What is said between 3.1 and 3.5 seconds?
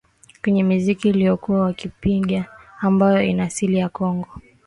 ina